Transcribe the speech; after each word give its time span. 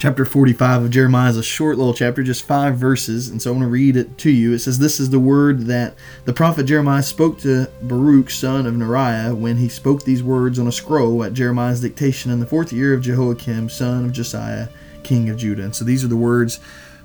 Chapter 0.00 0.24
45 0.24 0.84
of 0.84 0.90
Jeremiah 0.90 1.28
is 1.28 1.36
a 1.36 1.42
short 1.42 1.76
little 1.76 1.92
chapter, 1.92 2.22
just 2.22 2.46
five 2.46 2.78
verses, 2.78 3.28
and 3.28 3.42
so 3.42 3.50
I 3.50 3.52
want 3.52 3.64
to 3.64 3.68
read 3.68 3.96
it 3.98 4.16
to 4.16 4.30
you. 4.30 4.54
It 4.54 4.60
says, 4.60 4.78
This 4.78 4.98
is 4.98 5.10
the 5.10 5.20
word 5.20 5.66
that 5.66 5.94
the 6.24 6.32
prophet 6.32 6.62
Jeremiah 6.62 7.02
spoke 7.02 7.38
to 7.40 7.70
Baruch, 7.82 8.30
son 8.30 8.64
of 8.64 8.72
Neriah, 8.72 9.36
when 9.36 9.58
he 9.58 9.68
spoke 9.68 10.02
these 10.02 10.22
words 10.22 10.58
on 10.58 10.66
a 10.66 10.72
scroll 10.72 11.22
at 11.22 11.34
Jeremiah's 11.34 11.82
dictation 11.82 12.30
in 12.30 12.40
the 12.40 12.46
fourth 12.46 12.72
year 12.72 12.94
of 12.94 13.02
Jehoiakim, 13.02 13.68
son 13.68 14.06
of 14.06 14.12
Josiah, 14.12 14.68
king 15.02 15.28
of 15.28 15.36
Judah. 15.36 15.64
And 15.64 15.76
so 15.76 15.84
these 15.84 16.02
are 16.02 16.08
the 16.08 16.16
words 16.16 16.60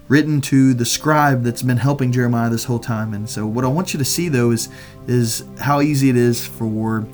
written 0.08 0.40
to 0.40 0.74
the 0.74 0.86
scribe 0.86 1.44
that's 1.44 1.64
been 1.64 1.76
helping 1.76 2.14
Jeremiah 2.14 2.50
this 2.50 2.64
whole 2.64 2.80
time. 2.80 3.14
And 3.14 3.30
so 3.30 3.46
what 3.46 3.66
I 3.66 3.68
want 3.68 3.94
you 3.94 3.98
to 3.98 4.06
see, 4.06 4.30
though, 4.30 4.52
is, 4.52 4.70
is 5.06 5.44
how 5.60 5.82
easy 5.82 6.10
it 6.10 6.16
is 6.16 6.48
for. 6.48 7.06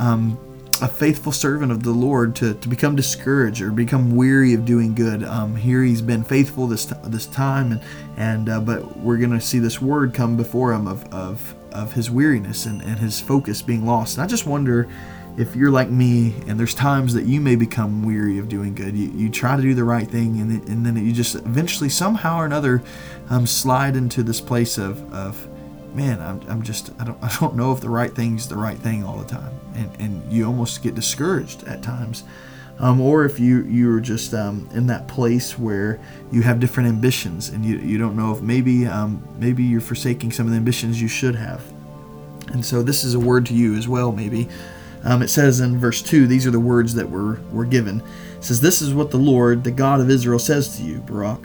Um, 0.00 0.36
a 0.82 0.88
faithful 0.88 1.30
servant 1.30 1.70
of 1.70 1.84
the 1.84 1.92
Lord 1.92 2.34
to, 2.36 2.54
to 2.54 2.68
become 2.68 2.96
discouraged 2.96 3.62
or 3.62 3.70
become 3.70 4.16
weary 4.16 4.52
of 4.52 4.64
doing 4.64 4.96
good. 4.96 5.22
Um, 5.22 5.54
here 5.54 5.84
he's 5.84 6.02
been 6.02 6.24
faithful 6.24 6.66
this 6.66 6.86
this 7.04 7.26
time, 7.26 7.70
and 7.70 7.80
and 8.16 8.48
uh, 8.48 8.60
but 8.60 8.98
we're 8.98 9.18
gonna 9.18 9.40
see 9.40 9.60
this 9.60 9.80
word 9.80 10.12
come 10.12 10.36
before 10.36 10.72
him 10.72 10.88
of 10.88 11.04
of, 11.14 11.54
of 11.70 11.92
his 11.92 12.10
weariness 12.10 12.66
and, 12.66 12.82
and 12.82 12.98
his 12.98 13.20
focus 13.20 13.62
being 13.62 13.86
lost. 13.86 14.16
And 14.16 14.24
I 14.24 14.26
just 14.26 14.44
wonder 14.44 14.88
if 15.38 15.54
you're 15.54 15.70
like 15.70 15.88
me 15.88 16.34
and 16.48 16.58
there's 16.58 16.74
times 16.74 17.14
that 17.14 17.24
you 17.24 17.40
may 17.40 17.54
become 17.54 18.02
weary 18.02 18.36
of 18.36 18.50
doing 18.50 18.74
good 18.74 18.94
you, 18.94 19.10
you 19.12 19.30
try 19.30 19.56
to 19.56 19.62
do 19.62 19.72
the 19.72 19.82
right 19.82 20.06
thing 20.10 20.38
and, 20.42 20.68
and 20.68 20.84
then 20.84 20.94
you 20.94 21.10
just 21.10 21.36
eventually 21.36 21.88
somehow 21.88 22.36
or 22.36 22.44
another 22.44 22.82
um, 23.30 23.46
slide 23.46 23.96
into 23.96 24.22
this 24.22 24.42
place 24.42 24.76
of, 24.76 25.10
of 25.10 25.48
man, 25.94 26.20
I'm, 26.20 26.40
I'm 26.48 26.62
just 26.62 26.90
I 26.98 27.04
don't 27.04 27.18
I 27.22 27.34
don't 27.40 27.54
know 27.54 27.72
if 27.72 27.80
the 27.80 27.90
right 27.90 28.12
thing's 28.12 28.48
the 28.48 28.56
right 28.56 28.78
thing 28.78 29.04
all 29.04 29.18
the 29.18 29.28
time, 29.28 29.52
and 29.74 29.90
and 30.00 30.32
you 30.32 30.46
almost 30.46 30.82
get 30.82 30.94
discouraged 30.94 31.64
at 31.64 31.82
times, 31.82 32.24
um, 32.78 33.00
or 33.00 33.24
if 33.24 33.38
you 33.38 33.64
you're 33.64 34.00
just 34.00 34.34
um, 34.34 34.68
in 34.72 34.86
that 34.88 35.08
place 35.08 35.58
where 35.58 36.00
you 36.30 36.42
have 36.42 36.60
different 36.60 36.88
ambitions 36.88 37.48
and 37.48 37.64
you 37.64 37.78
you 37.78 37.98
don't 37.98 38.16
know 38.16 38.32
if 38.32 38.40
maybe 38.40 38.86
um, 38.86 39.26
maybe 39.38 39.62
you're 39.62 39.80
forsaking 39.80 40.32
some 40.32 40.46
of 40.46 40.52
the 40.52 40.56
ambitions 40.56 41.00
you 41.00 41.08
should 41.08 41.34
have, 41.34 41.62
and 42.48 42.64
so 42.64 42.82
this 42.82 43.04
is 43.04 43.14
a 43.14 43.20
word 43.20 43.46
to 43.46 43.54
you 43.54 43.74
as 43.76 43.88
well 43.88 44.12
maybe. 44.12 44.48
Um, 45.04 45.20
it 45.20 45.30
says 45.30 45.58
in 45.58 45.80
verse 45.80 46.00
2, 46.00 46.28
these 46.28 46.46
are 46.46 46.52
the 46.52 46.60
words 46.60 46.94
that 46.94 47.10
were, 47.10 47.40
were 47.50 47.64
given. 47.64 48.00
It 48.36 48.44
says, 48.44 48.60
This 48.60 48.80
is 48.80 48.94
what 48.94 49.10
the 49.10 49.16
Lord, 49.16 49.64
the 49.64 49.72
God 49.72 50.00
of 50.00 50.08
Israel, 50.08 50.38
says 50.38 50.76
to 50.76 50.84
you, 50.84 50.98
Baruch 50.98 51.44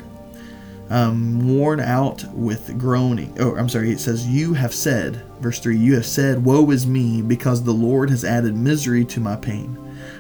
um, 0.90 1.48
worn 1.48 1.80
out 1.80 2.24
with 2.34 2.78
groaning. 2.78 3.36
Oh, 3.40 3.56
I'm 3.56 3.70
sorry, 3.70 3.92
it 3.92 4.00
says, 4.00 4.28
You 4.28 4.54
have 4.54 4.74
said, 4.74 5.22
verse 5.40 5.60
3, 5.60 5.78
You 5.78 5.96
have 5.96 6.06
said, 6.06 6.44
Woe 6.44 6.70
is 6.72 6.88
me, 6.88 7.22
because 7.22 7.64
the 7.64 7.74
Lord 7.74 8.10
has 8.10 8.24
added 8.24 8.56
misery 8.56 9.04
to 9.06 9.20
my 9.20 9.36
pain. 9.36 9.78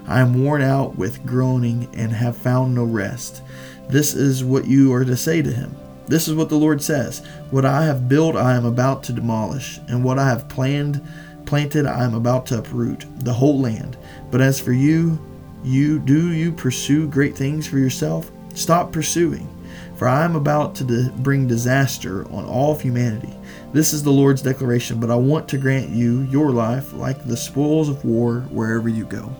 I 0.07 0.19
am 0.19 0.43
worn 0.43 0.61
out 0.61 0.97
with 0.97 1.25
groaning 1.25 1.89
and 1.93 2.11
have 2.11 2.38
found 2.38 2.75
no 2.75 2.83
rest. 2.83 3.41
This 3.89 4.13
is 4.13 4.43
what 4.43 4.65
you 4.65 4.93
are 4.93 5.05
to 5.05 5.15
say 5.15 5.41
to 5.41 5.51
him. 5.51 5.75
This 6.07 6.27
is 6.27 6.35
what 6.35 6.49
the 6.49 6.55
Lord 6.55 6.81
says 6.81 7.25
What 7.51 7.65
I 7.65 7.83
have 7.83 8.09
built, 8.09 8.35
I 8.35 8.55
am 8.55 8.65
about 8.65 9.03
to 9.03 9.13
demolish, 9.13 9.79
and 9.88 10.03
what 10.03 10.19
I 10.19 10.27
have 10.27 10.49
planned, 10.49 11.05
planted, 11.45 11.85
I 11.85 12.03
am 12.03 12.13
about 12.13 12.45
to 12.47 12.59
uproot 12.59 13.05
the 13.19 13.33
whole 13.33 13.59
land. 13.59 13.97
But 14.31 14.41
as 14.41 14.59
for 14.59 14.73
you, 14.73 15.19
you 15.63 15.99
do 15.99 16.31
you 16.33 16.51
pursue 16.51 17.07
great 17.07 17.35
things 17.35 17.67
for 17.67 17.77
yourself? 17.77 18.31
Stop 18.53 18.91
pursuing 18.91 19.47
for 19.95 20.07
I 20.07 20.23
am 20.23 20.35
about 20.35 20.75
to 20.75 21.11
bring 21.17 21.47
disaster 21.47 22.25
on 22.31 22.45
all 22.45 22.73
of 22.73 22.81
humanity. 22.81 23.33
This 23.73 23.93
is 23.93 24.03
the 24.03 24.11
Lord's 24.11 24.41
declaration, 24.41 24.99
but 24.99 25.11
I 25.11 25.15
want 25.15 25.47
to 25.49 25.57
grant 25.57 25.89
you 25.89 26.21
your 26.23 26.51
life 26.51 26.93
like 26.93 27.25
the 27.25 27.38
spoils 27.38 27.89
of 27.89 28.03
war 28.05 28.41
wherever 28.49 28.89
you 28.89 29.05
go. 29.05 29.33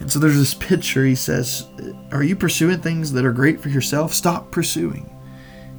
And 0.00 0.10
so 0.10 0.18
there's 0.18 0.36
this 0.36 0.54
picture. 0.54 1.04
He 1.04 1.14
says, 1.14 1.68
Are 2.10 2.22
you 2.22 2.34
pursuing 2.34 2.80
things 2.80 3.12
that 3.12 3.24
are 3.24 3.32
great 3.32 3.60
for 3.60 3.68
yourself? 3.68 4.14
Stop 4.14 4.50
pursuing. 4.50 5.08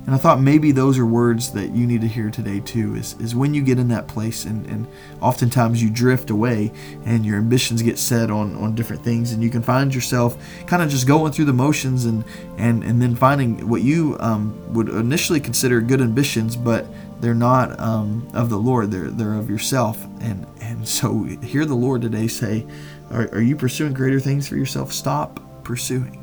And 0.06 0.16
I 0.16 0.18
thought 0.18 0.42
maybe 0.42 0.72
those 0.72 0.98
are 0.98 1.06
words 1.06 1.52
that 1.54 1.76
you 1.76 1.86
need 1.86 2.02
to 2.02 2.08
hear 2.08 2.32
today 2.32 2.60
too, 2.60 2.96
is, 2.96 3.16
is 3.20 3.36
when 3.36 3.54
you 3.54 3.62
get 3.62 3.78
in 3.78 3.88
that 3.90 4.08
place 4.08 4.46
and, 4.46 4.66
and 4.66 4.88
oftentimes 5.22 5.82
you 5.82 5.92
drift 5.92 6.32
away 6.32 6.72
and 7.06 7.24
your 7.26 7.38
ambitions 7.38 7.84
get 7.84 8.00
set 8.00 8.32
on, 8.32 8.56
on 8.56 8.74
different 8.74 9.04
things 9.04 9.32
and 9.32 9.44
you 9.44 9.50
can 9.50 9.62
find 9.62 9.94
yourself 9.94 10.38
kind 10.66 10.82
of 10.82 10.90
just 10.90 11.06
going 11.06 11.32
through 11.32 11.46
the 11.46 11.54
motions 11.54 12.06
and, 12.06 12.26
and, 12.58 12.84
and 12.84 13.00
then 13.00 13.16
finding 13.16 13.70
what 13.70 13.84
you 13.84 14.18
um, 14.20 14.74
would 14.74 14.90
initially 14.90 15.40
consider 15.40 15.80
good 15.82 16.02
ambitions, 16.02 16.56
but 16.56 16.88
they're 17.22 17.36
not 17.36 17.80
um, 17.80 18.28
of 18.34 18.50
the 18.50 18.58
Lord, 18.58 18.90
they're, 18.90 19.12
they're 19.12 19.36
of 19.36 19.50
yourself. 19.50 20.04
And, 20.22 20.48
and 20.62 20.88
so 20.88 21.24
hear 21.44 21.66
the 21.66 21.76
Lord 21.76 22.02
today 22.02 22.28
say, 22.28 22.66
are, 23.12 23.30
are 23.34 23.42
you 23.42 23.56
pursuing 23.56 23.94
greater 23.94 24.20
things 24.20 24.48
for 24.48 24.56
yourself? 24.56 24.92
Stop 24.92 25.40
pursuing. 25.64 26.21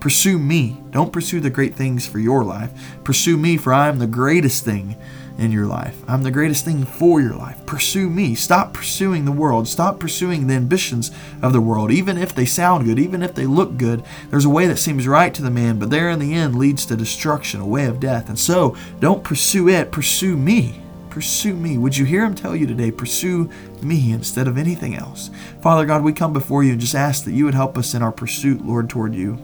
Pursue 0.00 0.38
me. 0.38 0.78
Don't 0.90 1.12
pursue 1.12 1.40
the 1.40 1.50
great 1.50 1.74
things 1.74 2.06
for 2.06 2.18
your 2.18 2.42
life. 2.42 2.70
Pursue 3.04 3.36
me, 3.36 3.58
for 3.58 3.72
I 3.72 3.88
am 3.88 3.98
the 3.98 4.06
greatest 4.06 4.64
thing 4.64 4.96
in 5.36 5.52
your 5.52 5.66
life. 5.66 6.02
I'm 6.08 6.22
the 6.22 6.30
greatest 6.30 6.64
thing 6.64 6.84
for 6.84 7.20
your 7.20 7.34
life. 7.34 7.64
Pursue 7.66 8.08
me. 8.10 8.34
Stop 8.34 8.74
pursuing 8.74 9.24
the 9.24 9.32
world. 9.32 9.68
Stop 9.68 10.00
pursuing 10.00 10.46
the 10.46 10.54
ambitions 10.54 11.10
of 11.42 11.52
the 11.52 11.60
world. 11.60 11.90
Even 11.90 12.18
if 12.18 12.34
they 12.34 12.46
sound 12.46 12.84
good, 12.86 12.98
even 12.98 13.22
if 13.22 13.34
they 13.34 13.46
look 13.46 13.76
good, 13.76 14.02
there's 14.30 14.44
a 14.44 14.50
way 14.50 14.66
that 14.66 14.78
seems 14.78 15.06
right 15.06 15.34
to 15.34 15.42
the 15.42 15.50
man, 15.50 15.78
but 15.78 15.90
there 15.90 16.10
in 16.10 16.18
the 16.18 16.34
end 16.34 16.56
leads 16.56 16.86
to 16.86 16.96
destruction, 16.96 17.60
a 17.60 17.66
way 17.66 17.86
of 17.86 18.00
death. 18.00 18.28
And 18.28 18.38
so, 18.38 18.76
don't 19.00 19.24
pursue 19.24 19.68
it, 19.68 19.92
pursue 19.92 20.36
me. 20.36 20.82
Pursue 21.08 21.54
me. 21.54 21.76
Would 21.76 21.96
you 21.96 22.04
hear 22.04 22.24
him 22.24 22.34
tell 22.34 22.54
you 22.54 22.66
today, 22.66 22.90
pursue 22.90 23.50
me 23.82 24.12
instead 24.12 24.46
of 24.46 24.56
anything 24.56 24.94
else? 24.94 25.30
Father 25.60 25.84
God, 25.84 26.04
we 26.04 26.12
come 26.12 26.32
before 26.32 26.62
you 26.62 26.72
and 26.72 26.80
just 26.80 26.94
ask 26.94 27.24
that 27.24 27.32
you 27.32 27.44
would 27.46 27.54
help 27.54 27.76
us 27.76 27.94
in 27.94 28.02
our 28.02 28.12
pursuit, 28.12 28.64
Lord, 28.64 28.88
toward 28.88 29.14
you. 29.14 29.38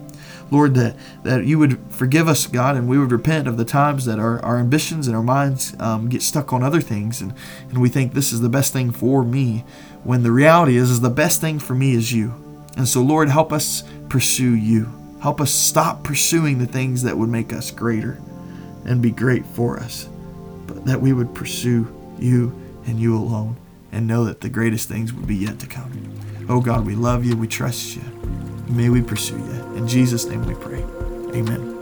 Lord, 0.50 0.74
that, 0.74 0.96
that 1.24 1.44
you 1.44 1.58
would 1.58 1.78
forgive 1.90 2.28
us, 2.28 2.46
God, 2.46 2.76
and 2.76 2.88
we 2.88 2.98
would 2.98 3.10
repent 3.10 3.48
of 3.48 3.56
the 3.56 3.64
times 3.64 4.04
that 4.04 4.18
our, 4.18 4.40
our 4.44 4.58
ambitions 4.58 5.08
and 5.08 5.16
our 5.16 5.22
minds 5.22 5.74
um, 5.80 6.08
get 6.08 6.22
stuck 6.22 6.52
on 6.52 6.62
other 6.62 6.80
things 6.80 7.20
and, 7.20 7.34
and 7.68 7.80
we 7.80 7.88
think 7.88 8.12
this 8.12 8.32
is 8.32 8.40
the 8.40 8.48
best 8.48 8.72
thing 8.72 8.90
for 8.90 9.24
me 9.24 9.64
when 10.04 10.22
the 10.22 10.30
reality 10.30 10.76
is, 10.76 10.90
is 10.90 11.00
the 11.00 11.10
best 11.10 11.40
thing 11.40 11.58
for 11.58 11.74
me 11.74 11.94
is 11.94 12.12
you. 12.12 12.34
And 12.76 12.86
so, 12.86 13.02
Lord, 13.02 13.28
help 13.28 13.52
us 13.52 13.82
pursue 14.08 14.54
you. 14.54 14.88
Help 15.20 15.40
us 15.40 15.50
stop 15.50 16.04
pursuing 16.04 16.58
the 16.58 16.66
things 16.66 17.02
that 17.02 17.16
would 17.16 17.28
make 17.28 17.52
us 17.52 17.70
greater 17.70 18.20
and 18.84 19.02
be 19.02 19.10
great 19.10 19.44
for 19.46 19.78
us, 19.78 20.08
but 20.66 20.84
that 20.84 21.00
we 21.00 21.12
would 21.12 21.34
pursue 21.34 21.92
you 22.18 22.54
and 22.86 23.00
you 23.00 23.16
alone 23.16 23.56
and 23.90 24.06
know 24.06 24.24
that 24.24 24.40
the 24.40 24.48
greatest 24.48 24.88
things 24.88 25.12
would 25.12 25.26
be 25.26 25.36
yet 25.36 25.58
to 25.58 25.66
come. 25.66 25.90
Oh 26.48 26.60
God, 26.60 26.86
we 26.86 26.94
love 26.94 27.24
you, 27.24 27.36
we 27.36 27.48
trust 27.48 27.96
you. 27.96 28.02
May 28.68 28.88
we 28.88 29.02
pursue 29.02 29.38
you. 29.38 29.76
In 29.76 29.86
Jesus' 29.86 30.26
name 30.26 30.44
we 30.44 30.54
pray. 30.54 30.82
Amen. 31.34 31.75